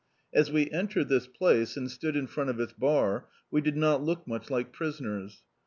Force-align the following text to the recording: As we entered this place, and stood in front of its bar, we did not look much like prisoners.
As 0.33 0.51
we 0.51 0.67
entered 0.71 1.09
this 1.09 1.27
place, 1.27 1.77
and 1.77 1.91
stood 1.91 2.15
in 2.15 2.25
front 2.25 2.49
of 2.49 2.59
its 2.59 2.73
bar, 2.73 3.27
we 3.51 3.61
did 3.61 3.77
not 3.77 4.01
look 4.01 4.27
much 4.27 4.49
like 4.49 4.73
prisoners. 4.73 5.43